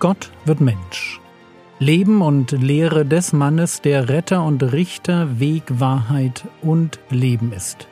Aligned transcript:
Gott 0.00 0.32
wird 0.46 0.62
Mensch. 0.62 1.20
Leben 1.78 2.22
und 2.22 2.52
Lehre 2.52 3.04
des 3.04 3.34
Mannes, 3.34 3.82
der 3.82 4.08
Retter 4.08 4.42
und 4.44 4.62
Richter, 4.62 5.40
Weg, 5.40 5.64
Wahrheit 5.68 6.46
und 6.62 6.98
Leben 7.10 7.52
ist. 7.52 7.86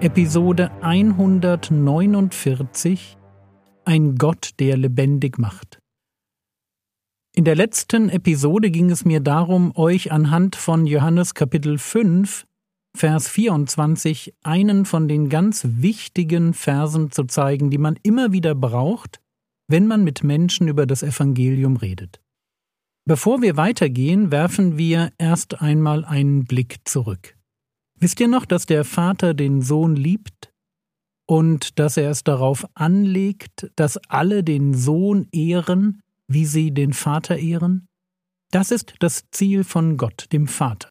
Episode 0.00 0.70
149 0.80 3.16
Ein 3.90 4.18
Gott, 4.18 4.50
der 4.60 4.76
lebendig 4.76 5.36
macht. 5.36 5.80
In 7.34 7.44
der 7.44 7.56
letzten 7.56 8.08
Episode 8.08 8.70
ging 8.70 8.88
es 8.88 9.04
mir 9.04 9.18
darum, 9.18 9.72
euch 9.74 10.12
anhand 10.12 10.54
von 10.54 10.86
Johannes 10.86 11.34
Kapitel 11.34 11.76
5 11.76 12.46
Vers 12.96 13.28
24 13.28 14.32
einen 14.44 14.84
von 14.84 15.08
den 15.08 15.28
ganz 15.28 15.66
wichtigen 15.68 16.54
Versen 16.54 17.10
zu 17.10 17.24
zeigen, 17.24 17.68
die 17.68 17.78
man 17.78 17.98
immer 18.04 18.30
wieder 18.30 18.54
braucht, 18.54 19.20
wenn 19.66 19.88
man 19.88 20.04
mit 20.04 20.22
Menschen 20.22 20.68
über 20.68 20.86
das 20.86 21.02
Evangelium 21.02 21.76
redet. 21.76 22.20
Bevor 23.06 23.42
wir 23.42 23.56
weitergehen, 23.56 24.30
werfen 24.30 24.78
wir 24.78 25.10
erst 25.18 25.62
einmal 25.62 26.04
einen 26.04 26.44
Blick 26.44 26.76
zurück. 26.84 27.36
Wisst 27.98 28.20
ihr 28.20 28.28
noch, 28.28 28.44
dass 28.44 28.66
der 28.66 28.84
Vater 28.84 29.34
den 29.34 29.62
Sohn 29.62 29.96
liebt 29.96 30.50
und 31.30 31.78
dass 31.78 31.96
er 31.96 32.10
es 32.10 32.24
darauf 32.24 32.66
anlegt, 32.74 33.70
dass 33.76 33.96
alle 34.08 34.42
den 34.42 34.74
Sohn 34.74 35.28
ehren, 35.32 36.02
wie 36.28 36.44
sie 36.44 36.72
den 36.72 36.92
Vater 36.92 37.38
ehren? 37.38 37.86
Das 38.50 38.70
ist 38.70 38.94
das 38.98 39.24
Ziel 39.30 39.64
von 39.64 39.96
Gott, 39.96 40.26
dem 40.32 40.48
Vater 40.48 40.90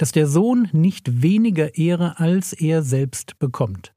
dass 0.00 0.12
der 0.12 0.26
Sohn 0.26 0.66
nicht 0.72 1.20
weniger 1.20 1.76
Ehre 1.76 2.18
als 2.18 2.54
er 2.54 2.82
selbst 2.82 3.38
bekommt. 3.38 3.92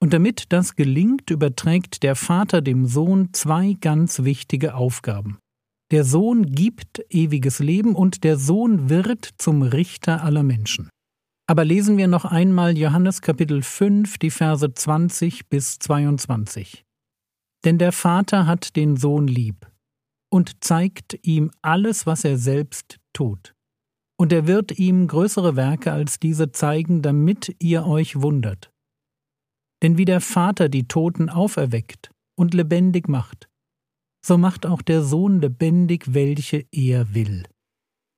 Und 0.00 0.14
damit 0.14 0.54
das 0.54 0.74
gelingt, 0.74 1.28
überträgt 1.28 2.02
der 2.02 2.16
Vater 2.16 2.62
dem 2.62 2.86
Sohn 2.86 3.28
zwei 3.34 3.74
ganz 3.78 4.24
wichtige 4.24 4.74
Aufgaben. 4.74 5.36
Der 5.90 6.04
Sohn 6.04 6.46
gibt 6.46 7.04
ewiges 7.10 7.58
Leben 7.58 7.94
und 7.94 8.24
der 8.24 8.38
Sohn 8.38 8.88
wird 8.88 9.28
zum 9.36 9.60
Richter 9.60 10.24
aller 10.24 10.42
Menschen. 10.42 10.88
Aber 11.50 11.64
lesen 11.64 11.96
wir 11.96 12.08
noch 12.08 12.26
einmal 12.26 12.76
Johannes 12.76 13.22
Kapitel 13.22 13.62
5, 13.62 14.18
die 14.18 14.30
Verse 14.30 14.74
20 14.74 15.48
bis 15.48 15.78
22. 15.78 16.84
Denn 17.64 17.78
der 17.78 17.92
Vater 17.92 18.46
hat 18.46 18.76
den 18.76 18.98
Sohn 18.98 19.26
lieb 19.26 19.66
und 20.30 20.62
zeigt 20.62 21.18
ihm 21.26 21.50
alles, 21.62 22.04
was 22.04 22.24
er 22.24 22.36
selbst 22.36 22.98
tut. 23.14 23.54
Und 24.18 24.30
er 24.30 24.46
wird 24.46 24.78
ihm 24.78 25.06
größere 25.06 25.56
Werke 25.56 25.90
als 25.90 26.20
diese 26.20 26.52
zeigen, 26.52 27.00
damit 27.00 27.56
ihr 27.60 27.86
euch 27.86 28.20
wundert. 28.20 28.70
Denn 29.82 29.96
wie 29.96 30.04
der 30.04 30.20
Vater 30.20 30.68
die 30.68 30.86
Toten 30.86 31.30
auferweckt 31.30 32.10
und 32.38 32.52
lebendig 32.52 33.08
macht, 33.08 33.48
so 34.22 34.36
macht 34.36 34.66
auch 34.66 34.82
der 34.82 35.02
Sohn 35.02 35.40
lebendig, 35.40 36.12
welche 36.12 36.66
er 36.72 37.14
will. 37.14 37.44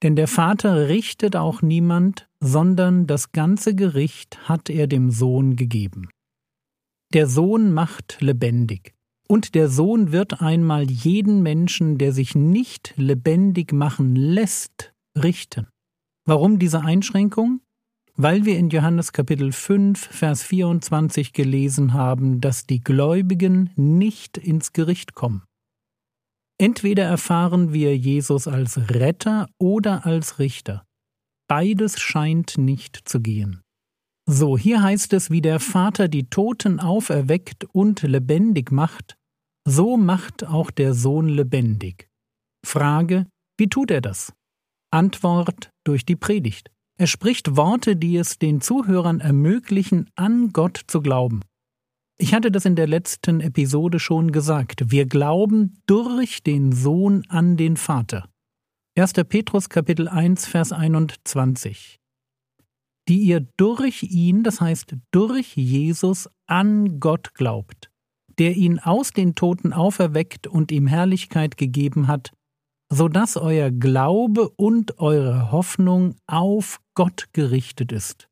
Denn 0.03 0.17
der 0.17 0.29
Vater 0.29 0.89
richtet 0.89 1.37
auch 1.37 1.61
niemand, 1.61 2.29
sondern 2.41 3.07
das 3.07 3.33
ganze 3.33 3.75
Gericht 3.75 4.49
hat 4.49 4.71
er 4.71 4.87
dem 4.87 5.11
Sohn 5.11 5.57
gegeben. 5.57 6.09
Der 7.13 7.27
Sohn 7.27 7.73
macht 7.73 8.19
lebendig, 8.21 8.95
und 9.31 9.55
der 9.55 9.69
Sohn 9.69 10.11
wird 10.11 10.41
einmal 10.41 10.91
jeden 10.91 11.43
Menschen, 11.43 11.99
der 11.99 12.13
sich 12.13 12.35
nicht 12.35 12.95
lebendig 12.97 13.73
machen 13.73 14.17
lässt, 14.17 14.93
richten. 15.17 15.69
Warum 16.25 16.59
diese 16.59 16.81
Einschränkung? 16.81 17.61
Weil 18.17 18.45
wir 18.45 18.59
in 18.59 18.71
Johannes 18.71 19.13
Kapitel 19.13 19.53
5, 19.53 19.99
Vers 19.99 20.43
24 20.43 21.33
gelesen 21.33 21.95
haben, 21.95 22.41
dass 22.41 22.67
die 22.67 22.81
Gläubigen 22.81 23.71
nicht 23.77 24.37
ins 24.37 24.73
Gericht 24.73 25.15
kommen. 25.15 25.43
Entweder 26.61 27.05
erfahren 27.05 27.73
wir 27.73 27.97
Jesus 27.97 28.47
als 28.47 28.77
Retter 28.91 29.49
oder 29.59 30.05
als 30.05 30.39
Richter. 30.39 30.85
Beides 31.49 31.99
scheint 31.99 32.59
nicht 32.59 33.01
zu 33.09 33.23
gehen. 33.23 33.63
So, 34.29 34.59
hier 34.59 34.83
heißt 34.83 35.15
es, 35.15 35.31
wie 35.31 35.41
der 35.41 35.59
Vater 35.59 36.07
die 36.07 36.29
Toten 36.29 36.79
auferweckt 36.79 37.65
und 37.73 38.03
lebendig 38.03 38.73
macht, 38.73 39.17
so 39.67 39.97
macht 39.97 40.45
auch 40.45 40.71
der 40.71 40.93
Sohn 40.93 41.29
lebendig. 41.29 42.11
Frage, 42.63 43.27
wie 43.57 43.71
tut 43.71 43.91
er 43.91 44.03
das? 44.03 44.35
Antwort 44.91 45.71
durch 45.85 46.05
die 46.05 46.17
Predigt. 46.17 46.71
Er 46.99 47.07
spricht 47.07 47.57
Worte, 47.57 47.97
die 47.97 48.19
es 48.19 48.39
den 48.39 48.61
Zuhörern 48.61 49.21
ermöglichen, 49.21 50.11
an 50.15 50.51
Gott 50.51 50.79
zu 50.89 51.01
glauben. 51.01 51.41
Ich 52.23 52.35
hatte 52.35 52.51
das 52.51 52.67
in 52.67 52.77
der 52.77 52.87
letzten 52.87 53.41
Episode 53.41 53.99
schon 53.99 54.31
gesagt. 54.31 54.91
Wir 54.91 55.07
glauben 55.07 55.79
durch 55.87 56.43
den 56.43 56.71
Sohn 56.71 57.23
an 57.31 57.57
den 57.57 57.79
Vater. 57.79 58.29
1. 58.95 59.15
Petrus 59.27 59.71
Kapitel 59.71 60.07
1 60.07 60.47
Vers 60.47 60.71
21. 60.73 61.99
Die 63.09 63.21
ihr 63.21 63.49
durch 63.57 64.03
ihn, 64.03 64.43
das 64.43 64.61
heißt 64.61 64.97
durch 65.11 65.57
Jesus, 65.57 66.29
an 66.47 67.01
Gott 67.01 67.33
glaubt, 67.33 67.91
der 68.39 68.55
ihn 68.55 68.79
aus 68.81 69.13
den 69.13 69.35
Toten 69.35 69.73
auferweckt 69.73 70.47
und 70.47 70.71
ihm 70.73 70.89
Herrlichkeit 70.89 71.57
gegeben 71.57 72.07
hat, 72.07 72.35
so 72.93 73.09
dass 73.09 73.39
euer 73.39 73.71
Glaube 73.71 74.51
und 74.51 74.99
eure 74.99 75.53
Hoffnung 75.53 76.17
auf 76.27 76.81
Gott 76.95 77.29
gerichtet 77.33 77.93
ist. 77.93 78.30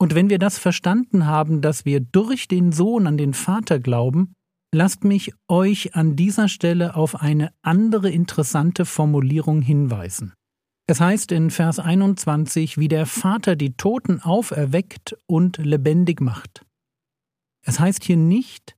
Und 0.00 0.14
wenn 0.14 0.30
wir 0.30 0.38
das 0.38 0.58
verstanden 0.58 1.26
haben, 1.26 1.60
dass 1.60 1.84
wir 1.84 2.00
durch 2.00 2.48
den 2.48 2.72
Sohn 2.72 3.06
an 3.06 3.18
den 3.18 3.34
Vater 3.34 3.78
glauben, 3.78 4.32
lasst 4.74 5.04
mich 5.04 5.32
euch 5.46 5.94
an 5.94 6.16
dieser 6.16 6.48
Stelle 6.48 6.96
auf 6.96 7.20
eine 7.20 7.52
andere 7.60 8.10
interessante 8.10 8.86
Formulierung 8.86 9.60
hinweisen. 9.60 10.32
Es 10.86 11.00
heißt 11.00 11.32
in 11.32 11.50
Vers 11.50 11.78
21, 11.78 12.78
wie 12.78 12.88
der 12.88 13.04
Vater 13.04 13.56
die 13.56 13.74
Toten 13.76 14.20
auferweckt 14.20 15.18
und 15.26 15.58
lebendig 15.58 16.22
macht. 16.22 16.64
Es 17.66 17.78
heißt 17.78 18.02
hier 18.02 18.16
nicht, 18.16 18.76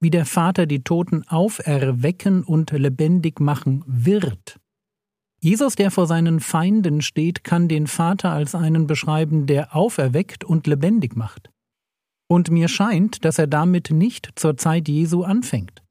wie 0.00 0.10
der 0.10 0.26
Vater 0.26 0.66
die 0.66 0.84
Toten 0.84 1.26
auferwecken 1.28 2.44
und 2.44 2.72
lebendig 2.72 3.40
machen 3.40 3.84
wird. 3.86 4.60
Jesus, 5.44 5.74
der 5.74 5.90
vor 5.90 6.06
seinen 6.06 6.38
Feinden 6.38 7.02
steht, 7.02 7.42
kann 7.42 7.66
den 7.66 7.88
Vater 7.88 8.30
als 8.30 8.54
einen 8.54 8.86
beschreiben, 8.86 9.46
der 9.46 9.74
auferweckt 9.74 10.44
und 10.44 10.68
lebendig 10.68 11.16
macht. 11.16 11.50
Und 12.28 12.50
mir 12.50 12.68
scheint, 12.68 13.24
dass 13.24 13.38
er 13.38 13.48
damit 13.48 13.90
nicht 13.90 14.30
zur 14.36 14.56
Zeit 14.56 14.88
Jesu 14.88 15.24
anfängt. 15.24 15.82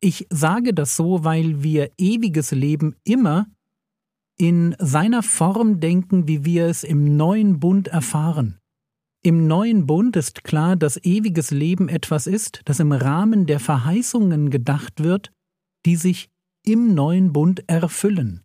Ich 0.00 0.26
sage 0.28 0.74
das 0.74 0.96
so, 0.96 1.24
weil 1.24 1.62
wir 1.62 1.92
ewiges 1.96 2.50
Leben 2.50 2.94
immer 3.04 3.46
in 4.36 4.76
seiner 4.78 5.22
Form 5.22 5.80
denken, 5.80 6.28
wie 6.28 6.44
wir 6.44 6.66
es 6.66 6.84
im 6.84 7.16
neuen 7.16 7.60
Bund 7.60 7.88
erfahren. 7.88 8.58
Im 9.22 9.46
neuen 9.46 9.86
Bund 9.86 10.14
ist 10.16 10.44
klar, 10.44 10.76
dass 10.76 11.02
ewiges 11.02 11.50
Leben 11.50 11.88
etwas 11.88 12.26
ist, 12.26 12.60
das 12.66 12.80
im 12.80 12.92
Rahmen 12.92 13.46
der 13.46 13.60
Verheißungen 13.60 14.50
gedacht 14.50 15.02
wird, 15.02 15.32
die 15.86 15.96
sich 15.96 16.28
im 16.66 16.94
neuen 16.94 17.32
Bund 17.32 17.66
erfüllen. 17.66 18.43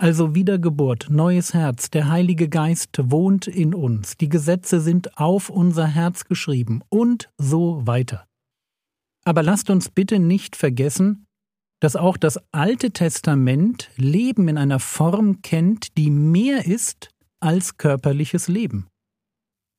Also 0.00 0.34
Wiedergeburt, 0.34 1.08
neues 1.10 1.52
Herz, 1.52 1.90
der 1.90 2.08
Heilige 2.08 2.48
Geist 2.48 2.98
wohnt 3.02 3.46
in 3.46 3.74
uns, 3.74 4.16
die 4.16 4.30
Gesetze 4.30 4.80
sind 4.80 5.18
auf 5.18 5.50
unser 5.50 5.86
Herz 5.86 6.24
geschrieben 6.24 6.80
und 6.88 7.28
so 7.36 7.86
weiter. 7.86 8.26
Aber 9.26 9.42
lasst 9.42 9.68
uns 9.68 9.90
bitte 9.90 10.18
nicht 10.18 10.56
vergessen, 10.56 11.26
dass 11.80 11.96
auch 11.96 12.16
das 12.16 12.40
Alte 12.50 12.92
Testament 12.92 13.90
Leben 13.96 14.48
in 14.48 14.56
einer 14.56 14.78
Form 14.78 15.42
kennt, 15.42 15.98
die 15.98 16.08
mehr 16.08 16.64
ist 16.64 17.10
als 17.38 17.76
körperliches 17.76 18.48
Leben. 18.48 18.86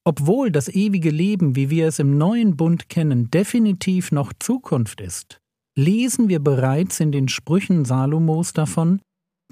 Obwohl 0.06 0.52
das 0.52 0.70
ewige 0.70 1.10
Leben, 1.10 1.56
wie 1.56 1.72
wir 1.72 1.88
es 1.88 1.98
im 1.98 2.20
neuen 2.20 2.58
Bund 2.58 2.90
kennen, 2.90 3.32
definitiv 3.32 4.12
noch 4.12 4.34
Zukunft 4.38 5.02
ist, 5.02 5.40
lesen 5.76 6.30
wir 6.30 6.44
bereits 6.44 7.00
in 7.00 7.12
den 7.12 7.28
Sprüchen 7.28 7.86
Salomos 7.86 8.54
davon, 8.54 9.02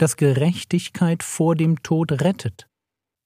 dass 0.01 0.17
Gerechtigkeit 0.17 1.23
vor 1.23 1.55
dem 1.55 1.83
Tod 1.83 2.11
rettet. 2.11 2.67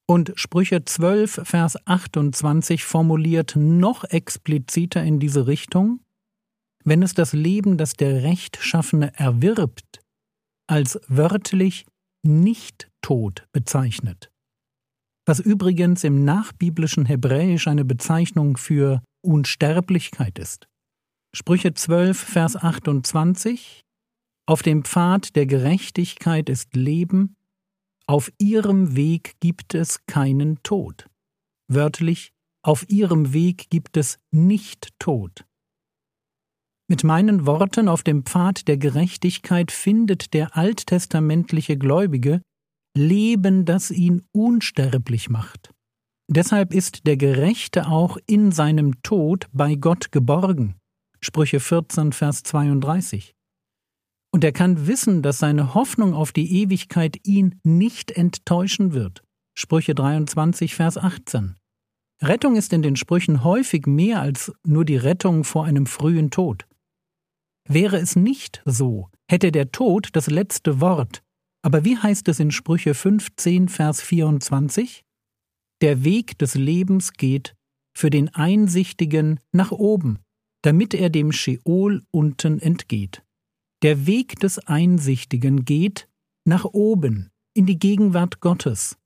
Und 0.06 0.34
Sprüche 0.36 0.84
12, 0.84 1.42
Vers 1.44 1.88
28 1.88 2.84
formuliert 2.84 3.56
noch 3.56 4.04
expliziter 4.04 5.02
in 5.02 5.20
diese 5.20 5.48
Richtung, 5.48 6.02
wenn 6.84 7.02
es 7.02 7.14
das 7.14 7.31
Leben, 7.31 7.78
das 7.78 7.94
der 7.94 8.24
Rechtschaffene 8.24 9.14
erwirbt, 9.18 10.02
als 10.68 11.00
wörtlich 11.08 11.86
nicht 12.25 12.90
tot 13.02 13.48
bezeichnet 13.54 14.34
was 15.26 15.40
übrigens 15.40 16.04
im 16.04 16.24
nachbiblischen 16.26 17.06
Hebräisch 17.06 17.68
eine 17.68 17.86
Bezeichnung 17.86 18.58
für 18.58 19.02
Unsterblichkeit 19.26 20.38
ist. 20.38 20.68
Sprüche 21.36 21.74
12, 21.74 22.18
Vers 22.18 22.56
28 22.56 23.82
Auf 24.45 24.62
dem 24.62 24.84
Pfad 24.84 25.36
der 25.38 25.45
Gerechtigkeit 25.45 26.50
ist 26.50 26.75
Leben, 26.75 27.38
auf 28.06 28.30
ihrem 28.38 28.95
Weg 28.98 29.36
gibt 29.40 29.74
es 29.74 30.06
keinen 30.06 30.62
Tod. 30.63 31.07
Wörtlich, 31.69 32.34
auf 32.62 32.90
ihrem 32.90 33.34
Weg 33.34 33.69
gibt 33.69 33.95
es 33.95 34.19
nicht 34.31 34.90
Tod. 35.00 35.45
Mit 36.90 37.06
meinen 37.06 37.45
Worten 37.45 37.88
auf 37.88 38.04
dem 38.04 38.25
Pfad 38.25 38.68
der 38.68 38.78
Gerechtigkeit 38.78 39.72
findet 39.72 40.34
der 40.34 40.57
alttestamentliche 40.57 41.78
Gläubige 41.78 42.42
Leben, 42.95 43.63
das 43.63 43.90
ihn 43.90 44.22
unsterblich 44.34 45.30
macht. 45.30 45.72
Deshalb 46.30 46.74
ist 46.74 47.07
der 47.07 47.18
Gerechte 47.18 47.88
auch 47.88 48.18
in 48.28 48.51
seinem 48.51 49.01
Tod 49.04 49.48
bei 49.54 49.75
Gott 49.75 50.12
geborgen. 50.12 50.75
Sprüche 51.22 51.60
14, 51.62 52.12
Vers 52.12 52.44
32. 52.44 53.34
Und 54.33 54.44
er 54.44 54.51
kann 54.51 54.88
wissen, 54.88 55.21
dass 55.21 55.38
seine 55.38 55.75
Hoffnung 55.75 56.15
auf 56.15 56.31
die 56.31 56.62
Ewigkeit 56.62 57.19
ihn 57.24 57.59
nicht 57.63 58.09
enttäuschen 58.09 58.94
wird. 58.94 59.24
Sprüche 59.56 59.94
23, 59.94 60.74
Vers 60.74 60.97
18. 60.97 61.56
Rettung 62.19 62.56
ist 62.56 62.74
in 62.74 62.81
den 62.81 62.95
Sprüchen 62.95 63.44
häufig 63.44 63.85
mehr 63.85 64.21
als 64.21 64.51
nur 64.65 64.85
die 64.85 64.97
Rettung 64.97 65.44
vor 65.44 65.65
einem 65.65 65.85
frühen 65.85 66.31
Tod. 66.31 66.65
Wäre 67.69 67.97
es 67.97 68.15
nicht 68.15 68.63
so, 68.65 69.09
hätte 69.30 69.51
der 69.51 69.71
Tod 69.71 70.09
das 70.13 70.27
letzte 70.27 70.81
Wort. 70.81 71.21
Aber 71.62 71.85
wie 71.85 71.97
heißt 71.97 72.27
es 72.27 72.39
in 72.39 72.50
Sprüche 72.50 72.95
15, 72.95 73.69
Vers 73.69 74.01
24? 74.01 75.03
Der 75.81 76.03
Weg 76.03 76.39
des 76.39 76.56
Lebens 76.56 77.13
geht 77.13 77.53
für 77.95 78.09
den 78.09 78.33
Einsichtigen 78.33 79.39
nach 79.51 79.71
oben, 79.71 80.18
damit 80.63 80.95
er 80.95 81.12
dem 81.12 81.31
Scheol 81.31 82.01
unten 82.09 82.59
entgeht. 82.59 83.21
Der 83.83 84.07
Weg 84.07 84.39
des 84.39 84.59
Einsichtigen 84.59 85.65
geht 85.65 86.07
nach 86.45 86.63
oben, 86.63 87.30
in 87.53 87.65
die 87.65 87.77
Gegenwart 87.77 88.39
Gottes, 88.39 88.97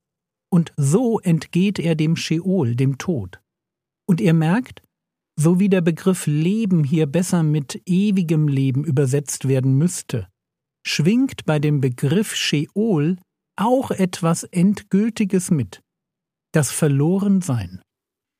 und 0.51 0.71
so 0.77 1.19
entgeht 1.19 1.79
er 1.79 1.95
dem 1.95 2.15
Scheol, 2.15 2.75
dem 2.75 2.99
Tod. 2.99 3.41
Und 4.07 4.21
ihr 4.21 4.35
merkt, 4.35 4.83
so 5.35 5.59
wie 5.59 5.69
der 5.69 5.81
Begriff 5.81 6.27
Leben 6.27 6.83
hier 6.83 7.07
besser 7.07 7.41
mit 7.41 7.81
ewigem 7.87 8.47
Leben 8.47 8.83
übersetzt 8.83 9.47
werden 9.47 9.77
müsste, 9.79 10.27
schwingt 10.85 11.45
bei 11.45 11.57
dem 11.57 11.81
Begriff 11.81 12.35
Sheol 12.35 13.17
auch 13.55 13.89
etwas 13.89 14.43
Endgültiges 14.43 15.49
mit, 15.49 15.81
das 16.53 16.71
Verlorensein. 16.71 17.81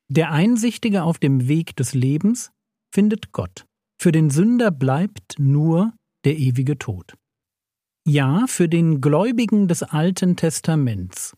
Der 0.08 0.32
Einsichtige 0.32 1.02
auf 1.02 1.18
dem 1.18 1.48
Weg 1.48 1.76
des 1.76 1.96
Lebens 1.96 2.52
findet 2.94 3.32
Gott. 3.32 3.66
Für 4.00 4.12
den 4.12 4.30
Sünder 4.30 4.70
bleibt 4.70 5.40
nur 5.40 5.94
der 6.26 6.38
ewige 6.38 6.78
Tod. 6.78 7.16
Ja, 8.06 8.46
für 8.48 8.70
den 8.70 9.02
Gläubigen 9.02 9.68
des 9.68 9.84
Alten 9.84 10.36
Testaments 10.36 11.36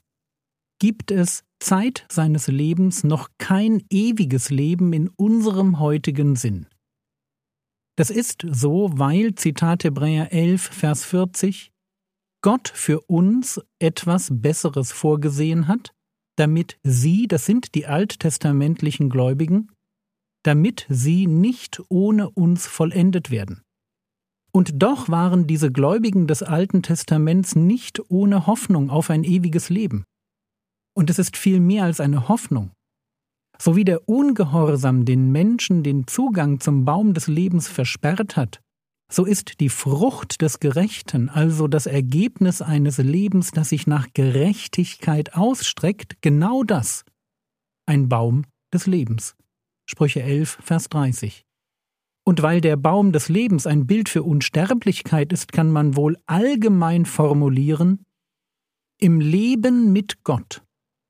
gibt 0.79 1.11
es 1.11 1.43
Zeit 1.59 2.05
seines 2.09 2.47
Lebens 2.47 3.03
noch 3.03 3.29
kein 3.37 3.83
ewiges 3.89 4.49
Leben 4.49 4.93
in 4.93 5.09
unserem 5.09 5.79
heutigen 5.79 6.35
Sinn. 6.35 6.67
Das 7.97 8.09
ist 8.09 8.45
so, 8.49 8.91
weil, 8.93 9.35
Zitat 9.35 9.83
Hebräer 9.83 10.31
11, 10.31 10.61
Vers 10.61 11.03
40, 11.03 11.71
Gott 12.41 12.69
für 12.73 13.01
uns 13.01 13.59
etwas 13.79 14.29
Besseres 14.31 14.93
vorgesehen 14.93 15.67
hat, 15.67 15.93
damit 16.37 16.79
sie, 16.83 17.27
das 17.27 17.45
sind 17.45 17.75
die 17.75 17.85
alttestamentlichen 17.85 19.09
Gläubigen, 19.09 19.71
damit 20.43 20.85
sie 20.87 21.27
nicht 21.27 21.81
ohne 21.89 22.29
uns 22.29 22.65
vollendet 22.65 23.29
werden. 23.29 23.63
Und 24.51 24.81
doch 24.81 25.09
waren 25.09 25.47
diese 25.47 25.71
Gläubigen 25.71 26.27
des 26.27 26.43
Alten 26.43 26.81
Testaments 26.81 27.55
nicht 27.55 28.01
ohne 28.09 28.47
Hoffnung 28.47 28.89
auf 28.89 29.09
ein 29.09 29.23
ewiges 29.23 29.69
Leben. 29.69 30.03
Und 30.95 31.09
es 31.09 31.19
ist 31.19 31.37
viel 31.37 31.59
mehr 31.59 31.83
als 31.83 31.99
eine 31.99 32.27
Hoffnung. 32.27 32.71
So 33.61 33.75
wie 33.75 33.83
der 33.83 34.07
Ungehorsam 34.07 35.05
den 35.05 35.31
Menschen 35.31 35.83
den 35.83 36.07
Zugang 36.07 36.59
zum 36.59 36.85
Baum 36.85 37.13
des 37.13 37.27
Lebens 37.27 37.67
versperrt 37.67 38.37
hat, 38.37 38.61
so 39.11 39.25
ist 39.25 39.59
die 39.59 39.69
Frucht 39.69 40.41
des 40.41 40.59
Gerechten, 40.59 41.29
also 41.29 41.67
das 41.67 41.87
Ergebnis 41.87 42.61
eines 42.61 42.99
Lebens, 42.99 43.51
das 43.51 43.69
sich 43.69 43.87
nach 43.87 44.07
Gerechtigkeit 44.13 45.33
ausstreckt, 45.33 46.21
genau 46.21 46.63
das, 46.63 47.05
ein 47.87 48.07
Baum 48.07 48.45
des 48.71 48.85
Lebens. 48.85 49.35
Sprüche 49.87 50.21
11, 50.21 50.59
Vers 50.61 50.89
30. 50.89 51.48
Und 52.29 52.43
weil 52.43 52.61
der 52.61 52.77
Baum 52.77 53.11
des 53.11 53.27
Lebens 53.27 53.65
ein 53.65 53.87
Bild 53.87 54.07
für 54.07 54.21
Unsterblichkeit 54.21 55.33
ist, 55.33 55.51
kann 55.51 55.71
man 55.71 55.95
wohl 55.95 56.15
allgemein 56.27 57.07
formulieren, 57.07 58.05
im 58.99 59.19
Leben 59.19 59.91
mit 59.93 60.23
Gott 60.23 60.61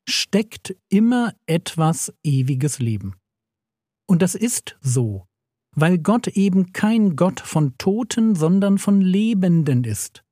steckt 0.07 0.77
immer 0.87 1.33
etwas 1.45 2.13
ewiges 2.23 2.79
Leben. 2.79 3.15
Und 4.07 4.21
das 4.21 4.33
ist 4.33 4.77
so, 4.79 5.25
weil 5.75 5.97
Gott 5.97 6.29
eben 6.29 6.71
kein 6.71 7.17
Gott 7.17 7.41
von 7.41 7.77
Toten, 7.77 8.33
sondern 8.33 8.77
von 8.77 9.01
Lebenden 9.01 9.83
ist. 9.83 10.23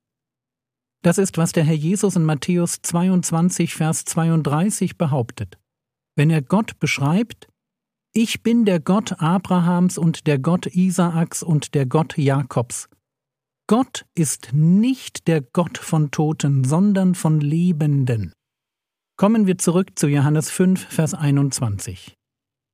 Das 1.03 1.17
ist, 1.17 1.37
was 1.37 1.51
der 1.51 1.65
Herr 1.65 1.75
Jesus 1.75 2.15
in 2.15 2.23
Matthäus 2.23 2.81
22, 2.81 3.75
Vers 3.75 4.05
32 4.05 4.97
behauptet. 4.97 5.59
Wenn 6.15 6.29
er 6.29 6.41
Gott 6.41 6.79
beschreibt, 6.79 7.49
ich 8.17 8.41
bin 8.41 8.65
der 8.65 8.79
Gott 8.79 9.21
Abrahams 9.21 9.99
und 9.99 10.25
der 10.25 10.39
Gott 10.39 10.65
Isaaks 10.65 11.43
und 11.43 11.75
der 11.75 11.85
Gott 11.85 12.17
Jakobs. 12.17 12.89
Gott 13.67 14.05
ist 14.15 14.53
nicht 14.53 15.27
der 15.27 15.41
Gott 15.41 15.77
von 15.77 16.09
Toten, 16.09 16.63
sondern 16.63 17.13
von 17.13 17.39
Lebenden. 17.39 18.33
Kommen 19.17 19.45
wir 19.45 19.59
zurück 19.59 19.99
zu 19.99 20.07
Johannes 20.07 20.49
5, 20.49 20.87
Vers 20.87 21.13
21. 21.13 22.15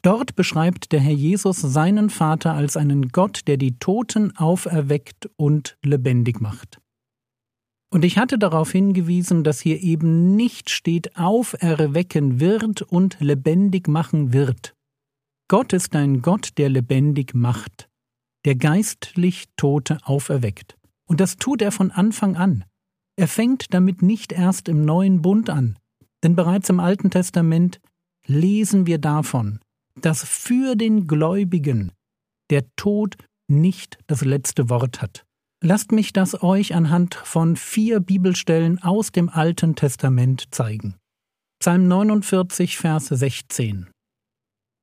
Dort 0.02 0.38
beschreibt 0.38 0.94
der 0.94 1.02
Herr 1.02 1.12
Jesus 1.12 1.58
seinen 1.58 2.10
Vater 2.10 2.54
als 2.54 2.78
einen 2.78 3.10
Gott, 3.10 3.42
der 3.46 3.58
die 3.58 3.78
Toten 3.80 4.38
auferweckt 4.38 5.30
und 5.36 5.78
lebendig 5.84 6.40
macht. 6.40 6.80
Und 7.90 8.06
ich 8.06 8.18
hatte 8.18 8.40
darauf 8.40 8.72
hingewiesen, 8.72 9.44
dass 9.44 9.60
hier 9.60 9.82
eben 9.82 10.38
nicht 10.38 10.70
steht 10.70 11.18
auferwecken 11.18 12.40
wird 12.40 12.82
und 12.82 13.18
lebendig 13.20 13.90
machen 13.90 14.32
wird. 14.32 14.74
Gott 15.54 15.72
ist 15.72 15.96
ein 15.96 16.24
Gott, 16.24 16.58
der 16.58 16.68
lebendig 16.68 17.36
macht, 17.36 17.88
der 18.44 18.56
geistlich 18.56 19.46
Tote 19.56 20.00
auferweckt. 20.02 20.76
Und 21.08 21.20
das 21.20 21.36
tut 21.36 21.62
er 21.62 21.72
von 21.72 21.92
Anfang 21.92 22.36
an. 22.36 22.66
Er 23.18 23.28
fängt 23.28 23.72
damit 23.72 24.02
nicht 24.02 24.32
erst 24.32 24.68
im 24.68 24.84
neuen 24.84 25.22
Bund 25.22 25.52
an, 25.52 25.78
denn 26.24 26.36
bereits 26.36 26.70
im 26.70 26.80
Alten 26.80 27.12
Testament 27.12 27.80
lesen 28.26 28.88
wir 28.88 28.98
davon, 28.98 29.60
dass 30.02 30.24
für 30.24 30.76
den 30.76 31.06
Gläubigen 31.06 31.92
der 32.50 32.64
Tod 32.76 33.16
nicht 33.48 34.00
das 34.08 34.26
letzte 34.26 34.72
Wort 34.72 35.04
hat. 35.04 35.24
Lasst 35.62 35.92
mich 35.92 36.14
das 36.14 36.42
euch 36.42 36.74
anhand 36.74 37.14
von 37.14 37.58
vier 37.58 38.00
Bibelstellen 38.00 38.82
aus 38.82 39.12
dem 39.12 39.30
Alten 39.30 39.76
Testament 39.76 40.46
zeigen. 40.50 40.96
Psalm 41.60 41.88
49, 41.88 42.80
Vers 42.80 43.06
16. 43.06 43.93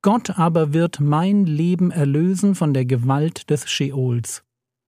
Gott 0.02 0.38
aber 0.38 0.72
wird 0.72 1.00
mein 1.00 1.44
Leben 1.44 1.90
erlösen 1.90 2.54
von 2.54 2.72
der 2.72 2.86
Gewalt 2.86 3.50
des 3.50 3.68
Scheols, 3.68 4.42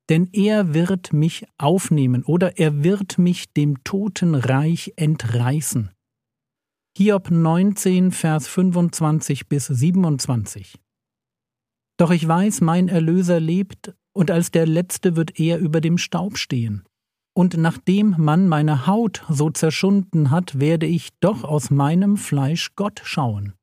denn 0.08 0.30
er 0.32 0.72
wird 0.72 1.12
mich 1.12 1.46
aufnehmen 1.58 2.24
oder 2.24 2.58
er 2.58 2.82
wird 2.82 3.18
mich 3.18 3.52
dem 3.52 3.84
Totenreich 3.84 4.94
entreißen. 4.96 5.90
Hiob 6.96 7.30
19, 7.30 8.10
Vers 8.10 8.48
25 8.48 9.48
bis 9.48 9.66
27. 9.66 10.78
Doch 11.98 12.10
ich 12.10 12.26
weiß, 12.26 12.60
mein 12.62 12.88
Erlöser 12.88 13.40
lebt, 13.40 13.94
und 14.14 14.30
als 14.30 14.50
der 14.50 14.66
Letzte 14.66 15.16
wird 15.16 15.38
er 15.40 15.58
über 15.58 15.80
dem 15.80 15.96
Staub 15.96 16.36
stehen. 16.36 16.84
Und 17.34 17.56
nachdem 17.56 18.14
man 18.18 18.46
meine 18.46 18.86
Haut 18.86 19.24
so 19.30 19.48
zerschunden 19.48 20.30
hat, 20.30 20.60
werde 20.60 20.84
ich 20.84 21.08
doch 21.20 21.44
aus 21.44 21.70
meinem 21.70 22.18
Fleisch 22.18 22.74
Gott 22.76 23.00
schauen. 23.04 23.54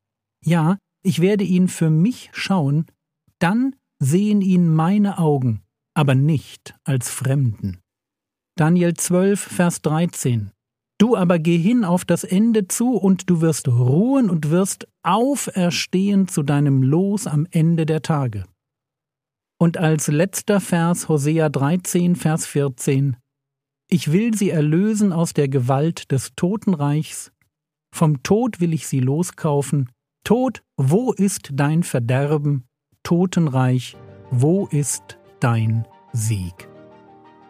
Ja, 0.44 0.78
ich 1.04 1.22
werde 1.22 1.44
ihn 1.44 1.68
für 1.68 1.90
mich 1.90 2.30
schauen, 2.34 2.86
dann 3.40 3.76
sehen 4.00 4.42
ihn 4.42 4.74
meine 4.74 5.18
Augen, 5.18 5.62
aber 5.94 6.16
nicht 6.16 6.76
als 6.84 7.10
Fremden. 7.10 7.80
Daniel 8.56 8.94
12, 8.94 9.40
Vers 9.40 9.82
13 9.82 10.52
Du 11.00 11.16
aber 11.16 11.40
geh 11.40 11.58
hin 11.58 11.86
auf 11.86 12.04
das 12.04 12.26
Ende 12.26 12.68
zu, 12.68 12.98
und 12.98 13.30
du 13.30 13.40
wirst 13.40 13.70
ruhen 13.70 14.30
und 14.30 14.50
wirst 14.50 14.86
auferstehen 15.02 16.28
zu 16.28 16.44
deinem 16.44 16.84
Los 16.84 17.26
am 17.26 17.48
Ende 17.52 17.86
der 17.86 18.02
Tage. 18.02 18.44
Und 19.58 19.78
als 19.78 20.08
letzter 20.08 20.60
Vers 20.60 21.08
Hosea 21.08 21.48
13, 21.48 22.18
Vers 22.18 22.46
14 22.46 23.16
Ich 23.90 24.12
will 24.12 24.36
sie 24.36 24.50
erlösen 24.50 25.14
aus 25.14 25.34
der 25.34 25.48
Gewalt 25.48 26.12
des 26.12 26.36
Totenreichs, 26.36 27.32
vom 27.96 28.22
Tod 28.22 28.60
will 28.60 28.74
ich 28.74 28.86
sie 28.86 29.00
loskaufen, 29.00 29.90
Tod, 30.24 30.62
wo 30.78 31.12
ist 31.12 31.50
dein 31.54 31.84
Verderben, 31.84 32.68
Totenreich, 33.04 33.98
wo 34.32 34.68
ist 34.68 35.18
dein 35.40 35.86
Sieg? 36.14 36.68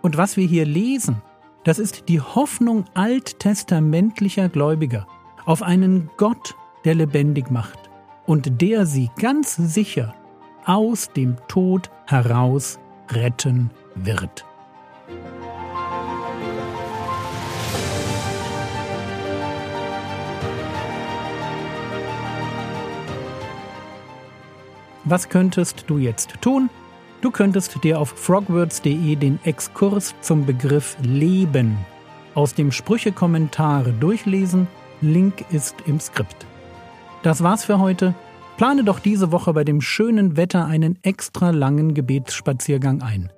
Und 0.02 0.18
was 0.18 0.38
wir 0.38 0.48
hier 0.48 0.66
lesen, 0.66 1.22
das 1.66 1.80
ist 1.80 2.08
die 2.08 2.22
Hoffnung 2.22 2.86
alttestamentlicher 2.94 4.48
Gläubiger 4.50 5.08
auf 5.46 5.62
einen 5.62 6.10
Gott, 6.18 6.56
der 6.86 6.96
lebendig 6.96 7.52
macht 7.52 7.90
und 8.26 8.62
der 8.62 8.86
sie 8.86 9.10
ganz 9.18 9.56
sicher 9.56 10.14
aus 10.66 11.10
dem 11.12 11.36
Tod 11.48 11.90
heraus 12.06 12.80
retten 13.12 13.72
wird. 13.96 14.46
Was 25.10 25.28
könntest 25.28 25.86
du 25.88 25.98
jetzt 25.98 26.40
tun? 26.40 26.70
Du 27.22 27.32
könntest 27.32 27.84
dir 27.84 28.00
auf 28.00 28.10
frogwords.de 28.10 29.16
den 29.16 29.40
Exkurs 29.44 30.14
zum 30.22 30.46
Begriff 30.46 30.98
Leben 31.02 31.80
aus 32.36 32.54
dem 32.54 32.72
Sprüche-Kommentare 32.72 33.92
durchlesen. 33.92 34.68
Link 35.02 35.46
ist 35.50 35.78
im 35.88 36.00
Skript. 36.00 36.46
Das 37.24 37.42
war's 37.42 37.66
für 37.66 37.80
heute. 37.80 38.14
Plane 38.58 38.84
doch 38.84 39.00
diese 39.00 39.32
Woche 39.32 39.52
bei 39.52 39.64
dem 39.64 39.82
schönen 39.82 40.38
Wetter 40.38 40.66
einen 40.66 41.00
extra 41.02 41.50
langen 41.50 41.96
Gebetsspaziergang 41.96 43.02
ein. 43.02 43.32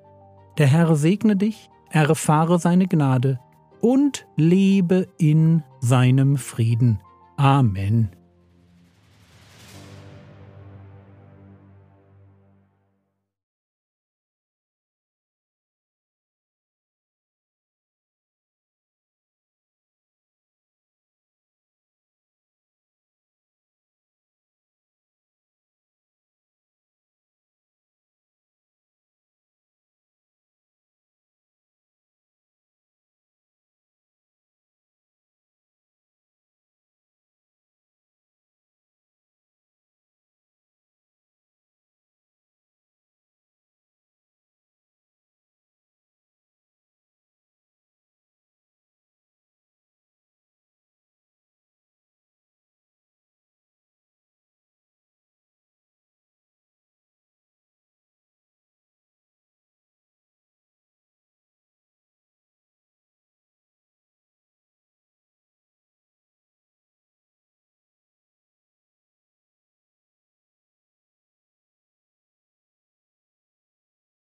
Der 0.58 0.66
Herr 0.66 0.94
segne 0.94 1.36
dich, 1.36 1.70
erfahre 1.88 2.58
seine 2.58 2.86
Gnade 2.86 3.40
und 3.80 4.26
lebe 4.36 5.08
in 5.16 5.62
seinem 5.80 6.36
Frieden. 6.36 7.00
Amen. 7.38 8.10